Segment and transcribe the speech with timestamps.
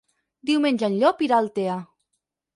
[0.49, 1.77] Diumenge en Llop irà a Altea.